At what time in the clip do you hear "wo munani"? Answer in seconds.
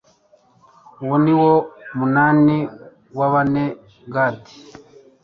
1.41-2.57